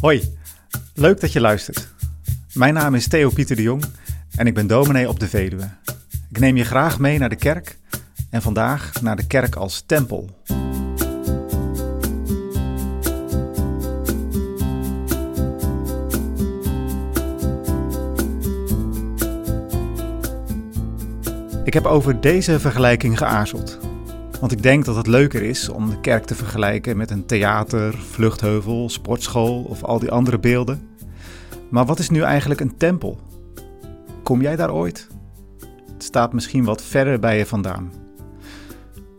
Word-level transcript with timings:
Hoi, 0.00 0.34
leuk 0.94 1.20
dat 1.20 1.32
je 1.32 1.40
luistert. 1.40 1.88
Mijn 2.52 2.74
naam 2.74 2.94
is 2.94 3.08
Theo 3.08 3.30
Pieter 3.30 3.56
de 3.56 3.62
Jong 3.62 3.84
en 4.36 4.46
ik 4.46 4.54
ben 4.54 4.66
dominee 4.66 5.08
op 5.08 5.20
de 5.20 5.28
Veluwe. 5.28 5.68
Ik 6.30 6.38
neem 6.38 6.56
je 6.56 6.64
graag 6.64 6.98
mee 6.98 7.18
naar 7.18 7.28
de 7.28 7.36
kerk 7.36 7.78
en 8.30 8.42
vandaag 8.42 9.02
naar 9.02 9.16
de 9.16 9.26
kerk 9.26 9.54
als 9.54 9.82
tempel. 9.86 10.30
Ik 21.64 21.74
heb 21.74 21.86
over 21.86 22.20
deze 22.20 22.60
vergelijking 22.60 23.18
geaarzeld. 23.18 23.87
Want 24.40 24.52
ik 24.52 24.62
denk 24.62 24.84
dat 24.84 24.96
het 24.96 25.06
leuker 25.06 25.42
is 25.42 25.68
om 25.68 25.90
de 25.90 26.00
kerk 26.00 26.24
te 26.24 26.34
vergelijken 26.34 26.96
met 26.96 27.10
een 27.10 27.26
theater, 27.26 27.98
vluchtheuvel, 27.98 28.88
sportschool 28.88 29.62
of 29.62 29.82
al 29.82 29.98
die 29.98 30.10
andere 30.10 30.38
beelden. 30.38 30.88
Maar 31.70 31.86
wat 31.86 31.98
is 31.98 32.10
nu 32.10 32.20
eigenlijk 32.20 32.60
een 32.60 32.76
tempel? 32.76 33.18
Kom 34.22 34.40
jij 34.42 34.56
daar 34.56 34.72
ooit? 34.72 35.08
Het 35.92 36.02
staat 36.02 36.32
misschien 36.32 36.64
wat 36.64 36.82
verder 36.82 37.18
bij 37.18 37.38
je 37.38 37.46
vandaan. 37.46 37.92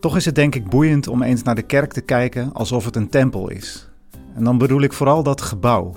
Toch 0.00 0.16
is 0.16 0.24
het 0.24 0.34
denk 0.34 0.54
ik 0.54 0.68
boeiend 0.68 1.08
om 1.08 1.22
eens 1.22 1.42
naar 1.42 1.54
de 1.54 1.62
kerk 1.62 1.92
te 1.92 2.00
kijken 2.00 2.52
alsof 2.52 2.84
het 2.84 2.96
een 2.96 3.08
tempel 3.08 3.48
is. 3.48 3.88
En 4.34 4.44
dan 4.44 4.58
bedoel 4.58 4.80
ik 4.80 4.92
vooral 4.92 5.22
dat 5.22 5.40
gebouw. 5.40 5.94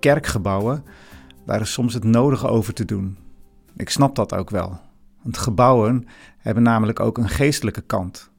Kerkgebouwen, 0.00 0.84
daar 1.46 1.60
is 1.60 1.72
soms 1.72 1.94
het 1.94 2.04
nodige 2.04 2.48
over 2.48 2.74
te 2.74 2.84
doen. 2.84 3.16
Ik 3.76 3.90
snap 3.90 4.14
dat 4.14 4.34
ook 4.34 4.50
wel. 4.50 4.87
Want 5.28 5.40
gebouwen 5.40 6.06
hebben 6.38 6.62
namelijk 6.62 7.00
ook 7.00 7.18
een 7.18 7.28
geestelijke 7.28 7.80
kant. 7.80 8.30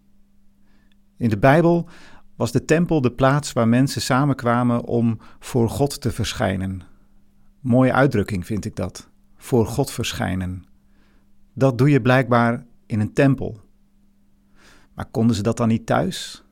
In 1.18 1.30
de 1.30 1.38
Bijbel 1.38 1.90
was 2.36 2.52
de 2.52 2.66
tempel 2.66 3.02
de 3.02 3.12
plaats 3.12 3.54
waar 3.54 3.68
mensen 3.68 4.02
samenkwamen 4.02 4.84
om 4.84 5.20
voor 5.40 5.70
God 5.70 6.02
te 6.02 6.12
verschijnen. 6.12 6.82
Mooie 7.60 7.94
uitdrukking 7.94 8.46
vind 8.46 8.66
ik 8.66 8.76
dat. 8.76 9.10
Voor 9.36 9.66
God 9.66 9.92
verschijnen. 9.92 10.66
Dat 11.54 11.78
doe 11.78 11.90
je 11.90 12.02
blijkbaar 12.02 12.66
in 12.86 13.00
een 13.00 13.14
tempel. 13.14 13.60
Maar 14.94 15.06
konden 15.06 15.36
ze 15.36 15.44
dat 15.44 15.58
dan 15.58 15.68
niet 15.68 15.86
thuis? 15.86 16.44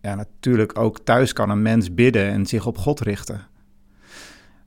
Ja, 0.00 0.14
natuurlijk 0.14 0.78
ook 0.78 0.98
thuis 0.98 1.32
kan 1.32 1.50
een 1.50 1.62
mens 1.62 1.94
bidden 1.94 2.30
en 2.30 2.46
zich 2.46 2.66
op 2.66 2.78
God 2.78 3.00
richten. 3.00 3.40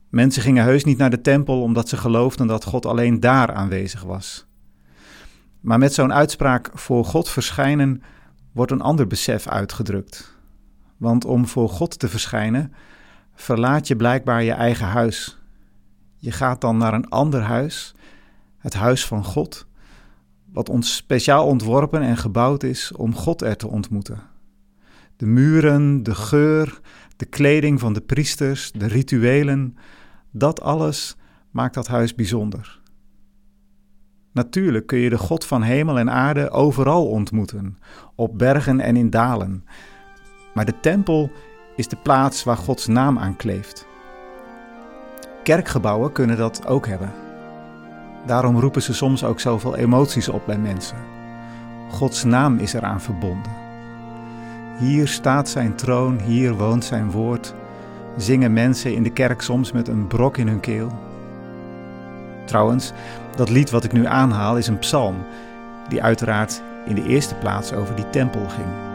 Mensen 0.09 0.41
gingen 0.41 0.63
heus 0.63 0.83
niet 0.83 0.97
naar 0.97 1.09
de 1.09 1.21
tempel 1.21 1.61
omdat 1.61 1.89
ze 1.89 1.97
geloofden 1.97 2.47
dat 2.47 2.63
God 2.63 2.85
alleen 2.85 3.19
daar 3.19 3.53
aanwezig 3.53 4.03
was. 4.03 4.44
Maar 5.65 5.77
met 5.77 5.93
zo'n 5.93 6.13
uitspraak 6.13 6.69
voor 6.73 7.05
God 7.05 7.29
verschijnen 7.29 8.01
wordt 8.51 8.71
een 8.71 8.81
ander 8.81 9.07
besef 9.07 9.47
uitgedrukt. 9.47 10.37
Want 10.97 11.25
om 11.25 11.47
voor 11.47 11.69
God 11.69 11.99
te 11.99 12.09
verschijnen, 12.09 12.73
verlaat 13.35 13.87
je 13.87 13.95
blijkbaar 13.95 14.43
je 14.43 14.51
eigen 14.51 14.85
huis. 14.87 15.37
Je 16.17 16.31
gaat 16.31 16.61
dan 16.61 16.77
naar 16.77 16.93
een 16.93 17.09
ander 17.09 17.41
huis, 17.41 17.95
het 18.57 18.73
huis 18.73 19.05
van 19.05 19.23
God, 19.23 19.67
wat 20.51 20.69
ons 20.69 20.95
speciaal 20.95 21.45
ontworpen 21.45 22.01
en 22.01 22.17
gebouwd 22.17 22.63
is 22.63 22.91
om 22.91 23.15
God 23.15 23.41
er 23.41 23.57
te 23.57 23.67
ontmoeten. 23.67 24.19
De 25.17 25.25
muren, 25.25 26.03
de 26.03 26.15
geur, 26.15 26.79
de 27.15 27.25
kleding 27.25 27.79
van 27.79 27.93
de 27.93 28.01
priesters, 28.01 28.71
de 28.71 28.87
rituelen, 28.87 29.77
dat 30.31 30.61
alles 30.61 31.15
maakt 31.51 31.73
dat 31.73 31.87
huis 31.87 32.15
bijzonder. 32.15 32.83
Natuurlijk 34.35 34.87
kun 34.87 34.97
je 34.97 35.09
de 35.09 35.17
God 35.17 35.45
van 35.45 35.61
hemel 35.61 35.99
en 35.99 36.11
aarde 36.11 36.49
overal 36.49 37.07
ontmoeten, 37.07 37.77
op 38.15 38.37
bergen 38.37 38.79
en 38.79 38.95
in 38.95 39.09
dalen. 39.09 39.63
Maar 40.53 40.65
de 40.65 40.79
tempel 40.79 41.31
is 41.75 41.87
de 41.87 41.95
plaats 41.95 42.43
waar 42.43 42.57
Gods 42.57 42.87
naam 42.87 43.19
aan 43.19 43.35
kleeft. 43.35 43.87
Kerkgebouwen 45.43 46.11
kunnen 46.11 46.37
dat 46.37 46.67
ook 46.67 46.87
hebben. 46.87 47.11
Daarom 48.25 48.59
roepen 48.59 48.81
ze 48.81 48.93
soms 48.93 49.23
ook 49.23 49.39
zoveel 49.39 49.75
emoties 49.75 50.29
op 50.29 50.45
bij 50.45 50.57
mensen. 50.57 50.97
Gods 51.91 52.23
naam 52.23 52.57
is 52.57 52.73
eraan 52.73 53.01
verbonden. 53.01 53.51
Hier 54.79 55.07
staat 55.07 55.49
zijn 55.49 55.75
troon, 55.75 56.19
hier 56.19 56.53
woont 56.53 56.83
zijn 56.83 57.11
woord, 57.11 57.53
zingen 58.17 58.53
mensen 58.53 58.93
in 58.93 59.03
de 59.03 59.11
kerk 59.11 59.41
soms 59.41 59.71
met 59.71 59.87
een 59.87 60.07
brok 60.07 60.37
in 60.37 60.47
hun 60.47 60.59
keel. 60.59 60.91
Trouwens, 62.45 62.91
dat 63.35 63.49
lied 63.49 63.69
wat 63.69 63.83
ik 63.83 63.91
nu 63.91 64.05
aanhaal 64.05 64.57
is 64.57 64.67
een 64.67 64.79
psalm, 64.79 65.15
die 65.89 66.03
uiteraard 66.03 66.61
in 66.85 66.95
de 66.95 67.05
eerste 67.07 67.35
plaats 67.35 67.73
over 67.73 67.95
die 67.95 68.09
tempel 68.09 68.49
ging. 68.49 68.94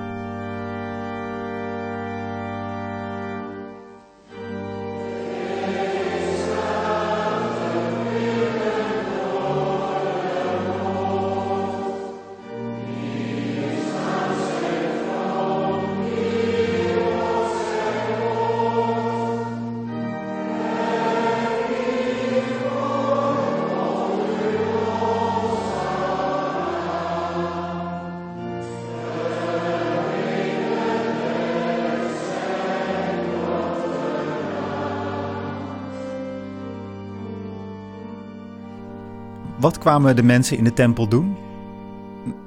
Wat 39.60 39.78
kwamen 39.78 40.16
de 40.16 40.22
mensen 40.22 40.56
in 40.56 40.64
de 40.64 40.72
tempel 40.72 41.08
doen? 41.08 41.36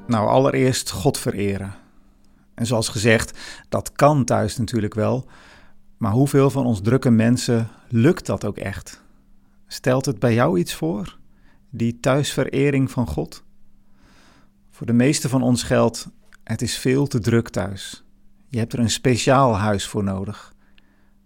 Nou, 0.07 0.27
allereerst 0.27 0.91
God 0.91 1.17
vereren. 1.17 1.73
En 2.53 2.65
zoals 2.65 2.89
gezegd, 2.89 3.39
dat 3.69 3.91
kan 3.91 4.25
thuis 4.25 4.57
natuurlijk 4.57 4.93
wel. 4.93 5.27
Maar 5.97 6.11
hoeveel 6.11 6.49
van 6.49 6.65
ons 6.65 6.81
drukke 6.81 7.09
mensen 7.09 7.69
lukt 7.87 8.25
dat 8.25 8.45
ook 8.45 8.57
echt? 8.57 9.03
Stelt 9.67 10.05
het 10.05 10.19
bij 10.19 10.33
jou 10.33 10.59
iets 10.59 10.73
voor? 10.73 11.17
Die 11.69 11.99
thuisverering 11.99 12.91
van 12.91 13.07
God? 13.07 13.43
Voor 14.69 14.87
de 14.87 14.93
meeste 14.93 15.29
van 15.29 15.41
ons 15.41 15.63
geldt: 15.63 16.07
het 16.43 16.61
is 16.61 16.77
veel 16.77 17.07
te 17.07 17.19
druk 17.19 17.49
thuis. 17.49 18.03
Je 18.47 18.57
hebt 18.57 18.73
er 18.73 18.79
een 18.79 18.89
speciaal 18.89 19.57
huis 19.57 19.87
voor 19.87 20.03
nodig. 20.03 20.53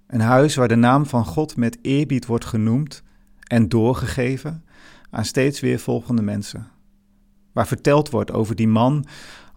Een 0.07 0.21
huis 0.21 0.55
waar 0.55 0.67
de 0.67 0.75
naam 0.75 1.05
van 1.05 1.25
God 1.25 1.55
met 1.55 1.77
eerbied 1.81 2.25
wordt 2.25 2.45
genoemd 2.45 3.03
en 3.43 3.69
doorgegeven 3.69 4.65
aan 5.09 5.25
steeds 5.25 5.59
weer 5.59 5.79
volgende 5.79 6.21
mensen. 6.21 6.67
Waar 7.51 7.67
verteld 7.67 8.09
wordt 8.09 8.31
over 8.31 8.55
die 8.55 8.67
man, 8.67 9.05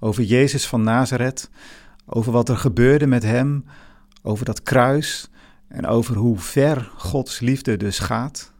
over 0.01 0.23
Jezus 0.23 0.67
van 0.67 0.83
Nazareth, 0.83 1.51
over 2.07 2.33
wat 2.33 2.49
er 2.49 2.57
gebeurde 2.57 3.07
met 3.07 3.23
hem, 3.23 3.65
over 4.23 4.45
dat 4.45 4.63
kruis 4.63 5.31
en 5.69 5.87
over 5.87 6.17
hoe 6.17 6.39
ver 6.39 6.91
Gods 6.97 7.41
liefde 7.41 7.77
dus 7.77 7.99
gaat. 7.99 8.53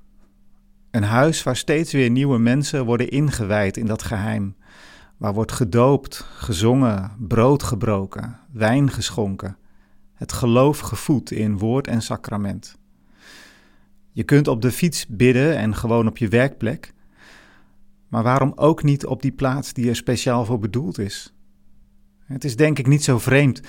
Een 0.91 1.03
huis 1.03 1.43
waar 1.43 1.57
steeds 1.57 1.93
weer 1.93 2.11
nieuwe 2.11 2.39
mensen 2.39 2.85
worden 2.85 3.09
ingewijd 3.09 3.77
in 3.77 3.87
dat 3.87 4.03
geheim, 4.03 4.57
waar 5.17 5.35
wordt 5.35 5.53
gedoopt, 5.53 6.27
gezongen, 6.37 7.13
brood 7.19 7.63
gebroken, 7.63 8.39
wijn 8.53 8.91
geschonken, 8.91 9.57
het 10.15 10.33
geloof 10.33 10.79
gevoed 10.79 11.31
in 11.31 11.59
woord 11.59 11.87
en 11.87 12.03
sacrament. 12.03 12.79
Je 14.13 14.23
kunt 14.23 14.49
op 14.49 14.63
de 14.63 14.73
fiets 14.73 15.07
bidden 15.07 15.57
en 15.57 15.75
gewoon 15.75 16.07
op 16.07 16.19
je 16.19 16.29
werkplek. 16.29 16.93
Maar 18.09 18.23
waarom 18.23 18.53
ook 18.57 18.83
niet 18.83 19.07
op 19.07 19.23
die 19.23 19.33
plaats 19.33 19.73
die 19.73 19.89
er 19.89 19.97
speciaal 19.97 20.45
voor 20.45 20.59
bedoeld 20.59 20.99
is? 20.99 21.35
Het 22.25 22.45
is 22.45 22.57
denk 22.57 22.79
ik 22.79 22.87
niet 22.87 23.05
zo 23.05 23.19
vreemd 23.19 23.61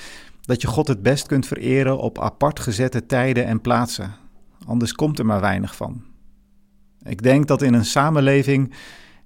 dat 0.42 0.62
je 0.62 0.68
God 0.68 0.88
het 0.88 1.02
best 1.02 1.28
kunt 1.28 1.48
vereren 1.48 1.98
op 1.98 2.20
apart 2.20 2.60
gezette 2.60 3.06
tijden 3.06 3.46
en 3.46 3.62
plaatsen. 3.62 4.16
Anders 4.66 4.94
komt 4.94 5.20
er 5.20 5.26
maar 5.26 5.42
weinig 5.42 5.76
van. 5.76 6.04
Ik 7.04 7.22
denk 7.22 7.48
dat 7.48 7.62
in 7.62 7.74
een 7.74 7.86
samenleving 7.86 8.74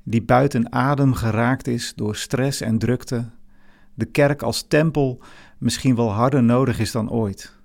die 0.03 0.21
buiten 0.23 0.71
adem 0.71 1.13
geraakt 1.13 1.67
is 1.67 1.94
door 1.95 2.15
stress 2.15 2.62
en 2.62 2.77
drukte, 2.77 3.29
de 3.94 4.06
kerk 4.06 4.41
als 4.41 4.67
tempel 4.67 5.21
misschien 5.57 5.95
wel 5.95 6.12
harder 6.12 6.44
nodig 6.44 6.79
is 6.79 6.91
dan 6.91 7.12
ooit. 7.12 7.56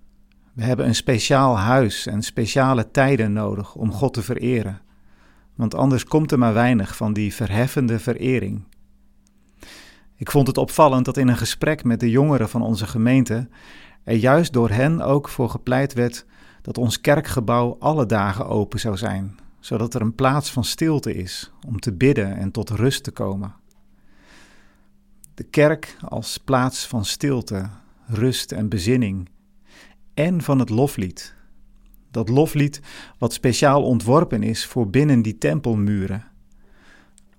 We 0.53 0.65
hebben 0.65 0.87
een 0.87 0.95
speciaal 0.95 1.59
huis 1.59 2.07
en 2.07 2.23
speciale 2.23 2.91
tijden 2.91 3.33
nodig 3.33 3.75
om 3.75 3.93
God 3.93 4.15
te 4.15 4.23
vereren, 4.23 4.81
want 5.55 5.75
anders 5.75 6.05
komt 6.05 6.33
er 6.33 6.39
maar 6.39 6.55
weinig 6.55 6.97
van 6.97 7.13
die 7.13 7.35
verheffende 7.35 7.99
verering. 7.99 8.65
Ik 10.17 10.31
vond 10.31 10.47
het 10.47 10.59
opvallend 10.59 11.05
dat 11.05 11.17
in 11.17 11.29
een 11.29 11.37
gesprek 11.37 11.85
met 11.85 12.01
de 12.01 12.11
jongeren 12.11 12.49
van 12.49 12.63
onze 12.63 12.87
gemeente 12.87 13.49
er 14.05 14.17
juist 14.17 14.53
door 14.53 14.71
hen 14.71 15.01
ook 15.01 15.29
voor 15.29 15.51
gepleit 15.51 15.93
werd 15.93 16.25
dat 16.63 16.79
ons 16.79 17.01
kerkgebouw 17.01 17.77
alle 17.79 18.07
dagen 18.07 18.47
open 18.47 18.81
zou 18.81 18.97
zijn, 18.97 19.39
zodat 19.61 19.95
er 19.95 20.01
een 20.01 20.15
plaats 20.15 20.51
van 20.51 20.65
stilte 20.65 21.15
is 21.15 21.53
om 21.67 21.81
te 21.81 21.93
bidden 21.93 22.37
en 22.37 22.51
tot 22.51 22.71
rust 22.71 23.05
te 23.05 23.11
komen. 23.11 23.55
De 25.35 25.45
kerk 25.45 25.97
als 26.09 26.39
plaats 26.39 26.87
van 26.87 27.05
stilte, 27.05 27.69
rust 28.07 28.53
en 28.53 28.69
bezinning 28.69 29.29
en 30.21 30.43
van 30.43 30.59
het 30.59 30.69
loflied. 30.69 31.35
Dat 32.11 32.29
loflied 32.29 32.81
wat 33.19 33.33
speciaal 33.33 33.83
ontworpen 33.83 34.43
is 34.43 34.67
voor 34.67 34.91
binnen 34.91 35.23
die 35.23 35.39
tempelmuren. 35.39 36.25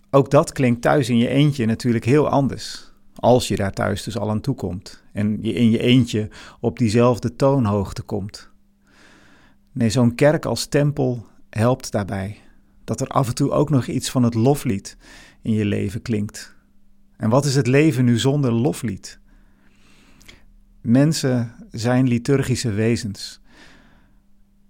Ook 0.10 0.32
dat 0.32 0.52
klinkt 0.52 0.82
thuis 0.82 1.10
in 1.10 1.18
je 1.18 1.28
eentje 1.28 1.66
natuurlijk 1.66 2.06
heel 2.06 2.30
anders. 2.30 2.92
Als 3.16 3.48
je 3.48 3.56
daar 3.56 3.72
thuis 3.74 4.04
dus 4.04 4.18
al 4.18 4.30
aan 4.30 4.42
toe 4.42 4.56
komt 4.56 5.04
en 5.14 5.38
je 5.42 5.54
in 5.54 5.72
je 5.72 5.80
eentje 5.80 6.30
op 6.60 6.78
diezelfde 6.78 7.36
toonhoogte 7.36 8.02
komt. 8.02 8.50
Nee, 9.72 9.90
zo'n 9.90 10.16
kerk 10.16 10.46
als 10.46 10.66
tempel 10.66 11.26
helpt 11.50 11.92
daarbij. 11.92 12.38
Dat 12.84 13.02
er 13.02 13.08
af 13.08 13.28
en 13.28 13.36
toe 13.36 13.52
ook 13.52 13.70
nog 13.70 13.88
iets 13.88 14.10
van 14.10 14.24
het 14.24 14.34
loflied 14.34 14.98
in 15.42 15.54
je 15.54 15.66
leven 15.66 16.02
klinkt. 16.02 16.56
En 17.18 17.30
wat 17.30 17.46
is 17.46 17.56
het 17.56 17.68
leven 17.68 18.06
nu 18.06 18.20
zonder 18.20 18.52
loflied? 18.52 19.20
Mensen 20.82 21.61
zijn 21.72 22.08
liturgische 22.08 22.72
wezens. 22.72 23.42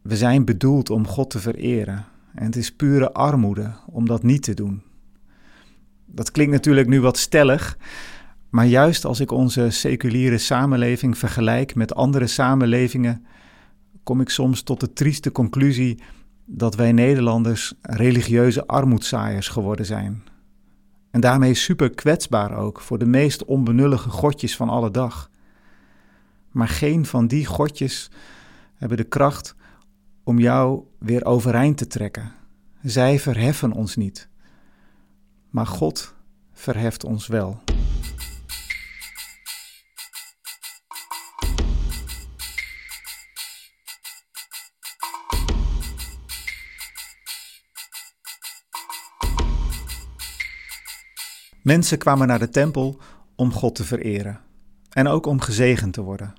We 0.02 0.18
zijn 0.18 0.46
bedoeld 0.46 0.90
om 0.90 1.08
God 1.08 1.30
te 1.30 1.40
vereren. 1.40 2.06
En 2.36 2.46
het 2.46 2.56
is 2.56 2.72
pure 2.72 3.14
armoede 3.14 3.72
om 3.88 4.08
dat 4.08 4.24
niet 4.24 4.44
te 4.44 4.54
doen. 4.54 4.82
Dat 6.06 6.32
klinkt 6.32 6.52
natuurlijk 6.52 6.88
nu 6.88 7.02
wat 7.02 7.18
stellig, 7.18 7.78
maar 8.50 8.66
juist 8.66 9.06
als 9.06 9.20
ik 9.20 9.32
onze 9.32 9.70
seculiere 9.70 10.38
samenleving 10.38 11.18
vergelijk 11.18 11.76
met 11.76 11.96
andere 11.96 12.28
samenlevingen, 12.28 13.26
kom 14.04 14.22
ik 14.22 14.30
soms 14.30 14.62
tot 14.62 14.80
de 14.80 14.94
trieste 14.94 15.32
conclusie 15.32 16.00
dat 16.46 16.76
wij 16.76 16.92
Nederlanders 16.92 17.74
religieuze 17.82 18.68
armoedzaaiers 18.68 19.48
geworden 19.48 19.86
zijn. 19.86 20.24
En 21.12 21.22
daarmee 21.22 21.54
super 21.54 21.90
kwetsbaar 21.90 22.58
ook 22.58 22.82
voor 22.82 22.98
de 22.98 23.06
meest 23.06 23.46
onbenullige 23.46 24.10
godjes 24.10 24.56
van 24.56 24.70
alle 24.70 24.92
dag. 24.92 25.31
Maar 26.52 26.68
geen 26.68 27.06
van 27.06 27.28
die 27.28 27.46
godjes 27.46 28.12
hebben 28.76 28.98
de 28.98 29.04
kracht 29.04 29.56
om 30.24 30.40
jou 30.40 30.84
weer 31.00 31.26
overeind 31.26 31.78
te 31.78 31.88
trekken. 31.88 32.32
Zij 32.82 33.20
verheffen 33.20 33.72
ons 33.72 33.96
niet. 33.96 34.30
Maar 35.50 35.68
God 35.68 36.16
verheft 36.54 37.04
ons 37.04 37.28
wel. 37.28 37.62
Mensen 51.62 51.98
kwamen 51.98 52.28
naar 52.28 52.40
de 52.40 52.50
tempel 52.50 53.00
om 53.36 53.52
God 53.52 53.76
te 53.76 53.84
vereren 53.84 54.50
en 54.92 55.08
ook 55.08 55.26
om 55.26 55.42
gezegend 55.42 55.94
te 55.94 56.02
worden. 56.02 56.34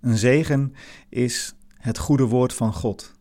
Een 0.00 0.16
zegen 0.16 0.74
is 1.08 1.54
het 1.74 1.98
goede 1.98 2.24
woord 2.24 2.54
van 2.54 2.72
God. 2.72 3.14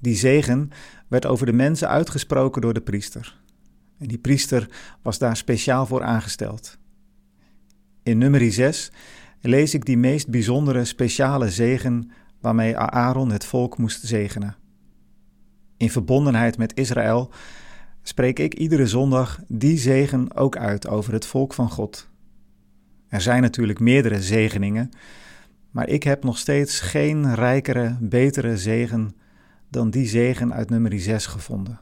Die 0.00 0.16
zegen 0.16 0.70
werd 1.08 1.26
over 1.26 1.46
de 1.46 1.52
mensen 1.52 1.88
uitgesproken 1.88 2.62
door 2.62 2.74
de 2.74 2.80
priester. 2.80 3.42
En 3.98 4.08
die 4.08 4.18
priester 4.18 4.70
was 5.02 5.18
daar 5.18 5.36
speciaal 5.36 5.86
voor 5.86 6.02
aangesteld. 6.02 6.78
In 8.02 8.18
nummer 8.18 8.52
6 8.52 8.92
lees 9.40 9.74
ik 9.74 9.84
die 9.84 9.98
meest 9.98 10.28
bijzondere 10.28 10.84
speciale 10.84 11.50
zegen 11.50 12.10
waarmee 12.40 12.76
Aaron 12.76 13.30
het 13.30 13.44
volk 13.44 13.78
moest 13.78 14.06
zegenen. 14.06 14.56
In 15.76 15.90
verbondenheid 15.90 16.58
met 16.58 16.76
Israël 16.76 17.30
spreek 18.02 18.38
ik 18.38 18.54
iedere 18.54 18.86
zondag 18.86 19.40
die 19.48 19.78
zegen 19.78 20.36
ook 20.36 20.56
uit 20.56 20.88
over 20.88 21.12
het 21.12 21.26
volk 21.26 21.54
van 21.54 21.70
God. 21.70 22.08
Er 23.14 23.20
zijn 23.20 23.42
natuurlijk 23.42 23.80
meerdere 23.80 24.22
zegeningen, 24.22 24.90
maar 25.70 25.88
ik 25.88 26.02
heb 26.02 26.24
nog 26.24 26.38
steeds 26.38 26.80
geen 26.80 27.34
rijkere, 27.34 27.96
betere 28.00 28.58
zegen 28.58 29.14
dan 29.68 29.90
die 29.90 30.06
zegen 30.06 30.54
uit 30.54 30.70
nummer 30.70 31.00
6 31.00 31.26
gevonden. 31.26 31.80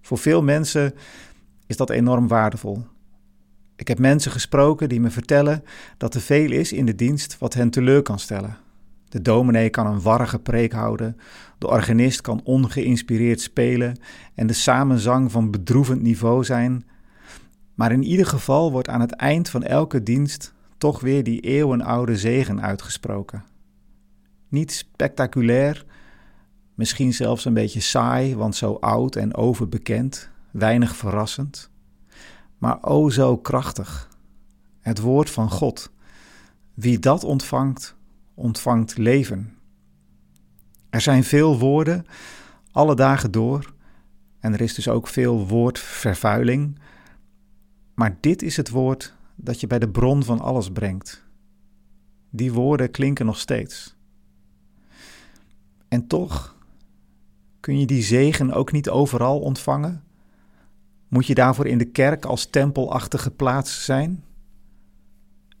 Voor 0.00 0.18
veel 0.18 0.42
mensen 0.42 0.94
is 1.66 1.76
dat 1.76 1.90
enorm 1.90 2.28
waardevol. 2.28 2.84
Ik 3.76 3.88
heb 3.88 3.98
mensen 3.98 4.30
gesproken 4.30 4.88
die 4.88 5.00
me 5.00 5.10
vertellen 5.10 5.64
dat 5.96 6.14
er 6.14 6.20
veel 6.20 6.50
is 6.50 6.72
in 6.72 6.86
de 6.86 6.94
dienst 6.94 7.38
wat 7.38 7.54
hen 7.54 7.70
teleur 7.70 8.02
kan 8.02 8.18
stellen. 8.18 8.56
De 9.08 9.22
dominee 9.22 9.70
kan 9.70 9.86
een 9.86 10.02
warrige 10.02 10.38
preek 10.38 10.72
houden, 10.72 11.16
de 11.58 11.68
organist 11.68 12.20
kan 12.20 12.40
ongeïnspireerd 12.44 13.40
spelen 13.40 13.98
en 14.34 14.46
de 14.46 14.52
samenzang 14.52 15.32
van 15.32 15.50
bedroevend 15.50 16.02
niveau 16.02 16.44
zijn. 16.44 16.84
Maar 17.78 17.92
in 17.92 18.02
ieder 18.02 18.26
geval 18.26 18.72
wordt 18.72 18.88
aan 18.88 19.00
het 19.00 19.12
eind 19.12 19.48
van 19.48 19.62
elke 19.62 20.02
dienst 20.02 20.52
toch 20.78 21.00
weer 21.00 21.24
die 21.24 21.40
eeuwenoude 21.40 22.16
zegen 22.16 22.62
uitgesproken. 22.62 23.44
Niet 24.48 24.72
spectaculair, 24.72 25.84
misschien 26.74 27.14
zelfs 27.14 27.44
een 27.44 27.54
beetje 27.54 27.80
saai, 27.80 28.36
want 28.36 28.56
zo 28.56 28.72
oud 28.72 29.16
en 29.16 29.34
overbekend, 29.34 30.30
weinig 30.50 30.96
verrassend, 30.96 31.70
maar 32.58 32.82
o 32.82 33.10
zo 33.10 33.36
krachtig. 33.36 34.08
Het 34.80 35.00
woord 35.00 35.30
van 35.30 35.50
God. 35.50 35.90
Wie 36.74 36.98
dat 36.98 37.24
ontvangt, 37.24 37.94
ontvangt 38.34 38.96
leven. 38.96 39.56
Er 40.90 41.00
zijn 41.00 41.24
veel 41.24 41.58
woorden, 41.58 42.06
alle 42.72 42.94
dagen 42.94 43.30
door, 43.30 43.72
en 44.40 44.52
er 44.52 44.60
is 44.60 44.74
dus 44.74 44.88
ook 44.88 45.06
veel 45.06 45.46
woordvervuiling, 45.46 46.78
maar 47.98 48.16
dit 48.20 48.42
is 48.42 48.56
het 48.56 48.70
woord 48.70 49.14
dat 49.34 49.60
je 49.60 49.66
bij 49.66 49.78
de 49.78 49.88
bron 49.88 50.24
van 50.24 50.40
alles 50.40 50.70
brengt. 50.70 51.24
Die 52.30 52.52
woorden 52.52 52.90
klinken 52.90 53.26
nog 53.26 53.38
steeds. 53.38 53.96
En 55.88 56.06
toch 56.06 56.56
kun 57.60 57.78
je 57.78 57.86
die 57.86 58.02
zegen 58.02 58.52
ook 58.52 58.72
niet 58.72 58.88
overal 58.88 59.40
ontvangen? 59.40 60.04
Moet 61.08 61.26
je 61.26 61.34
daarvoor 61.34 61.66
in 61.66 61.78
de 61.78 61.84
kerk 61.84 62.24
als 62.24 62.46
tempelachtige 62.46 63.30
plaats 63.30 63.84
zijn? 63.84 64.24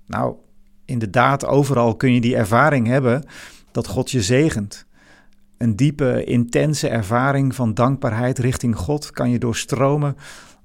Nou, 0.06 0.36
inderdaad, 0.84 1.46
overal 1.46 1.96
kun 1.96 2.12
je 2.12 2.20
die 2.20 2.36
ervaring 2.36 2.86
hebben 2.86 3.24
dat 3.70 3.86
God 3.86 4.10
je 4.10 4.22
zegent. 4.22 4.86
Een 5.56 5.76
diepe, 5.76 6.24
intense 6.24 6.88
ervaring 6.88 7.54
van 7.54 7.74
dankbaarheid 7.74 8.38
richting 8.38 8.76
God 8.76 9.10
kan 9.10 9.30
je 9.30 9.38
doorstromen 9.38 10.16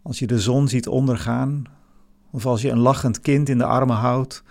als 0.03 0.19
je 0.19 0.27
de 0.27 0.39
zon 0.39 0.67
ziet 0.67 0.87
ondergaan, 0.87 1.63
of 2.31 2.45
als 2.45 2.61
je 2.61 2.69
een 2.69 2.79
lachend 2.79 3.19
kind 3.19 3.49
in 3.49 3.57
de 3.57 3.65
armen 3.65 3.95
houdt, 3.95 4.43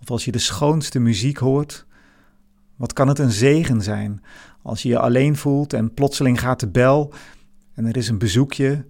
of 0.00 0.10
als 0.10 0.24
je 0.24 0.32
de 0.32 0.38
schoonste 0.38 0.98
muziek 0.98 1.36
hoort. 1.38 1.86
Wat 2.76 2.92
kan 2.92 3.08
het 3.08 3.18
een 3.18 3.32
zegen 3.32 3.82
zijn 3.82 4.22
als 4.62 4.82
je 4.82 4.88
je 4.88 4.98
alleen 4.98 5.36
voelt 5.36 5.72
en 5.72 5.94
plotseling 5.94 6.40
gaat 6.40 6.60
de 6.60 6.68
bel 6.68 7.12
en 7.74 7.86
er 7.86 7.96
is 7.96 8.08
een 8.08 8.18
bezoekje, 8.18 8.86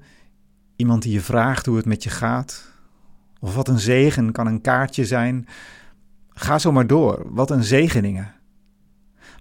iemand 0.77 1.03
die 1.03 1.13
je 1.13 1.21
vraagt 1.21 1.67
hoe 1.67 1.77
het 1.77 1.87
met 1.87 2.03
je 2.03 2.11
gaat. 2.11 2.73
Of 3.41 3.55
wat 3.55 3.69
een 3.69 3.79
zegen 3.79 4.33
kan 4.33 4.47
een 4.47 4.61
kaartje 4.61 5.05
zijn 5.05 5.47
Ga 6.39 6.59
zo 6.59 6.73
maar 6.73 6.87
door, 6.87 7.27
wat 7.31 7.51
een 7.51 7.65
zegeningen. 7.65 8.35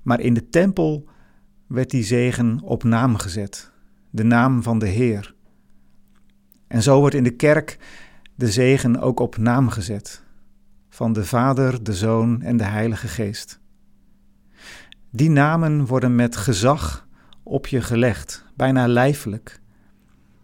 Maar 0.03 0.19
in 0.19 0.33
de 0.33 0.49
tempel 0.49 1.05
werd 1.67 1.89
die 1.89 2.03
zegen 2.03 2.59
op 2.61 2.83
naam 2.83 3.15
gezet, 3.15 3.71
de 4.09 4.23
naam 4.23 4.63
van 4.63 4.79
de 4.79 4.87
Heer. 4.87 5.34
En 6.67 6.81
zo 6.81 6.99
wordt 6.99 7.15
in 7.15 7.23
de 7.23 7.35
kerk 7.35 7.77
de 8.35 8.51
zegen 8.51 8.99
ook 8.99 9.19
op 9.19 9.37
naam 9.37 9.69
gezet, 9.69 10.23
van 10.89 11.13
de 11.13 11.25
Vader, 11.25 11.83
de 11.83 11.93
Zoon 11.93 12.41
en 12.41 12.57
de 12.57 12.63
Heilige 12.63 13.07
Geest. 13.07 13.59
Die 15.09 15.29
namen 15.29 15.85
worden 15.85 16.15
met 16.15 16.35
gezag 16.35 17.07
op 17.43 17.67
je 17.67 17.81
gelegd, 17.81 18.45
bijna 18.55 18.87
lijfelijk, 18.87 19.59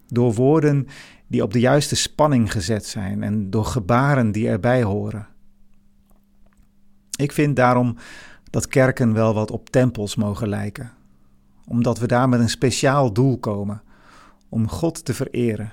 door 0.07 0.33
woorden 0.33 0.87
die 1.27 1.43
op 1.43 1.53
de 1.53 1.59
juiste 1.59 1.95
spanning 1.95 2.51
gezet 2.51 2.85
zijn 2.85 3.23
en 3.23 3.49
door 3.49 3.65
gebaren 3.65 4.31
die 4.31 4.47
erbij 4.47 4.83
horen. 4.83 5.27
Ik 7.15 7.31
vind 7.31 7.55
daarom 7.55 7.97
dat 8.49 8.67
kerken 8.67 9.13
wel 9.13 9.33
wat 9.33 9.51
op 9.51 9.69
tempels 9.69 10.15
mogen 10.15 10.47
lijken, 10.47 10.91
omdat 11.67 11.99
we 11.99 12.07
daar 12.07 12.29
met 12.29 12.39
een 12.39 12.49
speciaal 12.49 13.13
doel 13.13 13.37
komen, 13.37 13.81
om 14.49 14.67
God 14.67 15.05
te 15.05 15.13
vereren. 15.13 15.71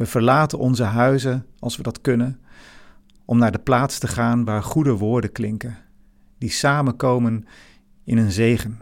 We 0.00 0.06
verlaten 0.06 0.58
onze 0.58 0.82
huizen, 0.82 1.46
als 1.58 1.76
we 1.76 1.82
dat 1.82 2.00
kunnen, 2.00 2.40
om 3.24 3.38
naar 3.38 3.52
de 3.52 3.58
plaats 3.58 3.98
te 3.98 4.08
gaan 4.08 4.44
waar 4.44 4.62
goede 4.62 4.92
woorden 4.92 5.32
klinken, 5.32 5.78
die 6.38 6.50
samenkomen 6.50 7.44
in 8.04 8.18
een 8.18 8.30
zegen. 8.30 8.78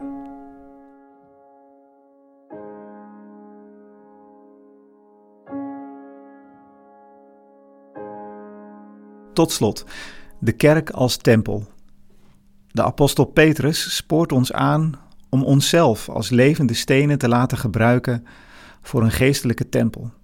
Tot 9.33 9.51
slot, 9.51 9.85
de 10.39 10.51
kerk 10.51 10.89
als 10.89 11.17
tempel. 11.17 11.67
De 12.67 12.83
apostel 12.83 13.25
Petrus 13.25 13.95
spoort 13.95 14.31
ons 14.31 14.53
aan 14.53 14.99
om 15.29 15.43
onszelf 15.43 16.09
als 16.09 16.29
levende 16.29 16.73
stenen 16.73 17.17
te 17.17 17.27
laten 17.27 17.57
gebruiken 17.57 18.25
voor 18.81 19.03
een 19.03 19.11
geestelijke 19.11 19.69
tempel. 19.69 20.17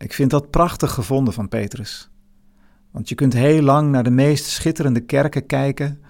Ik 0.00 0.12
vind 0.12 0.30
dat 0.30 0.50
prachtig 0.50 0.92
gevonden 0.92 1.34
van 1.34 1.48
Petrus. 1.48 2.10
Want 2.90 3.08
je 3.08 3.14
kunt 3.14 3.32
heel 3.32 3.62
lang 3.62 3.90
naar 3.90 4.02
de 4.02 4.10
meest 4.10 4.44
schitterende 4.44 5.00
kerken 5.00 5.46
kijken, 5.46 6.00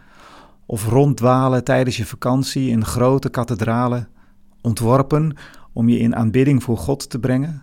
of 0.66 0.86
ronddwalen 0.86 1.64
tijdens 1.64 1.96
je 1.96 2.06
vakantie 2.06 2.68
in 2.68 2.84
grote 2.84 3.28
kathedralen, 3.28 4.08
ontworpen 4.60 5.36
om 5.72 5.88
je 5.88 5.98
in 5.98 6.16
aanbidding 6.16 6.62
voor 6.62 6.76
God 6.76 7.10
te 7.10 7.18
brengen. 7.18 7.62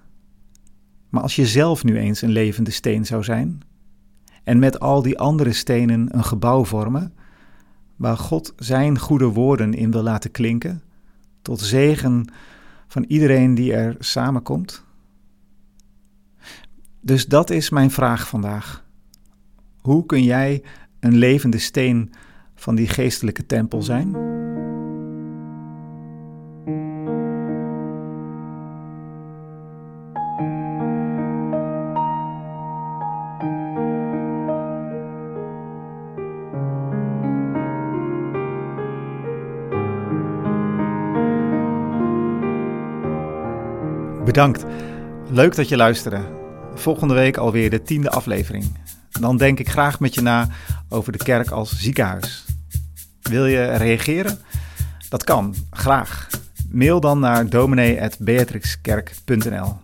Maar 1.10 1.22
als 1.22 1.36
je 1.36 1.46
zelf 1.46 1.84
nu 1.84 1.98
eens 1.98 2.22
een 2.22 2.30
levende 2.30 2.72
steen 2.72 3.06
zou 3.06 3.24
zijn 3.24 3.62
en 4.44 4.60
met 4.60 4.80
al 4.80 5.02
die 5.02 5.20
andere 5.20 5.54
stenen 5.54 6.16
een 6.18 6.24
gebouw 6.24 6.66
vormen, 6.66 7.14
waar 7.96 8.18
God 8.18 8.54
zijn 8.56 9.00
goede 9.00 9.28
woorden 9.28 9.74
in 9.74 9.92
wil 9.92 10.04
laten 10.04 10.32
klinken, 10.32 10.82
tot 11.42 11.60
zegen 11.60 12.26
van 12.88 13.04
iedereen 13.04 13.56
die 13.56 13.74
er 13.74 13.96
samenkomt? 14.00 14.86
Dus 17.08 17.26
dat 17.26 17.50
is 17.50 17.70
mijn 17.70 17.92
vraag 17.92 18.28
vandaag. 18.28 18.84
Hoe 19.82 20.06
kun 20.06 20.24
jij 20.24 20.64
een 21.00 21.16
levende 21.16 21.58
steen 21.58 22.14
van 22.56 22.76
die 22.76 22.88
geestelijke 22.88 23.46
tempel 23.46 23.82
zijn? 23.82 24.12
Bedankt. 44.26 44.66
Leuk 45.30 45.56
dat 45.56 45.70
je 45.70 45.76
luisterde. 45.76 46.37
Volgende 46.80 47.14
week 47.14 47.38
alweer 47.38 47.70
de 47.70 47.82
tiende 47.82 48.10
aflevering. 48.10 48.78
Dan 49.20 49.38
denk 49.38 49.60
ik 49.60 49.70
graag 49.70 50.00
met 50.00 50.14
je 50.14 50.22
na 50.22 50.48
over 50.90 51.12
de 51.12 51.18
kerk 51.18 51.50
als 51.50 51.80
ziekenhuis. 51.80 52.46
Wil 53.22 53.46
je 53.46 53.76
reageren? 53.76 54.40
Dat 55.10 55.24
kan, 55.24 55.56
graag. 55.72 56.28
Mail 56.70 57.00
dan 57.00 57.20
naar 57.20 57.50
dominee.beatrixkerk.nl 57.50 59.78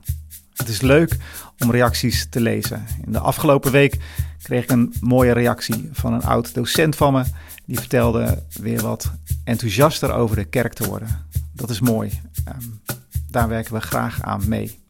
Het 0.53 0.67
is 0.67 0.81
leuk 0.81 1.17
om 1.59 1.71
reacties 1.71 2.27
te 2.29 2.41
lezen. 2.41 2.85
In 3.05 3.12
de 3.12 3.19
afgelopen 3.19 3.71
week 3.71 3.97
kreeg 4.41 4.63
ik 4.63 4.71
een 4.71 4.93
mooie 5.01 5.31
reactie 5.31 5.89
van 5.91 6.13
een 6.13 6.23
oud 6.23 6.53
docent 6.53 6.95
van 6.95 7.13
me. 7.13 7.23
Die 7.65 7.79
vertelde 7.79 8.43
weer 8.62 8.81
wat 8.81 9.12
enthousiaster 9.43 10.13
over 10.13 10.35
de 10.35 10.45
kerk 10.45 10.73
te 10.73 10.88
worden. 10.88 11.25
Dat 11.53 11.69
is 11.69 11.79
mooi. 11.79 12.21
Um, 12.47 12.81
daar 13.29 13.47
werken 13.47 13.73
we 13.73 13.81
graag 13.81 14.21
aan 14.21 14.41
mee. 14.47 14.81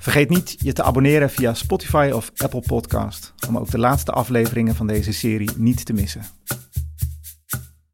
Vergeet 0.00 0.28
niet 0.28 0.56
je 0.58 0.72
te 0.72 0.82
abonneren 0.82 1.30
via 1.30 1.54
Spotify 1.54 2.10
of 2.14 2.32
Apple 2.36 2.62
Podcast 2.66 3.34
om 3.48 3.58
ook 3.58 3.70
de 3.70 3.78
laatste 3.78 4.12
afleveringen 4.12 4.74
van 4.74 4.86
deze 4.86 5.12
serie 5.12 5.50
niet 5.56 5.84
te 5.84 5.92
missen. 5.92 6.22